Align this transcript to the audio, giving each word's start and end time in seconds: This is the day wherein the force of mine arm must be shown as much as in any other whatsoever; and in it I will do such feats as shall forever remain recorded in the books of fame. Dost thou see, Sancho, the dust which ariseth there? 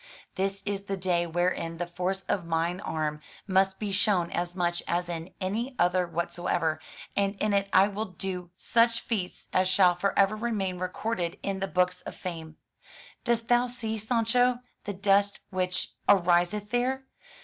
This 0.33 0.63
is 0.65 0.85
the 0.85 0.97
day 0.97 1.27
wherein 1.27 1.77
the 1.77 1.85
force 1.85 2.23
of 2.23 2.43
mine 2.43 2.79
arm 2.79 3.21
must 3.45 3.77
be 3.77 3.91
shown 3.91 4.31
as 4.31 4.55
much 4.55 4.81
as 4.87 5.07
in 5.07 5.31
any 5.39 5.75
other 5.77 6.07
whatsoever; 6.07 6.79
and 7.15 7.35
in 7.35 7.53
it 7.53 7.69
I 7.71 7.87
will 7.87 8.05
do 8.05 8.49
such 8.57 9.01
feats 9.01 9.45
as 9.53 9.67
shall 9.67 9.93
forever 9.93 10.35
remain 10.35 10.79
recorded 10.79 11.37
in 11.43 11.59
the 11.59 11.67
books 11.67 12.01
of 12.01 12.15
fame. 12.15 12.57
Dost 13.25 13.47
thou 13.47 13.67
see, 13.67 13.99
Sancho, 13.99 14.61
the 14.85 14.93
dust 14.93 15.39
which 15.51 15.91
ariseth 16.09 16.71
there? 16.71 17.05